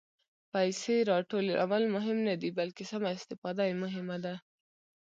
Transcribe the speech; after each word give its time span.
پېسې 0.51 0.95
راټولول 1.11 1.83
مهم 1.95 2.17
نه 2.27 2.35
دي، 2.41 2.49
بلکې 2.59 2.83
سمه 2.91 3.09
استفاده 3.17 3.63
یې 3.69 3.75
مهمه 3.83 4.17
ده. 4.25 4.35